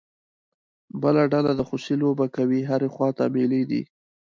بله 1.01 1.23
ډله 1.31 1.51
د 1.55 1.61
خوسی 1.69 1.95
لوبه 2.01 2.25
کوي، 2.35 2.61
هرې 2.69 2.89
خوا 2.93 3.09
ته 3.17 3.23
مېلې 3.33 3.63
دي. 3.69 3.81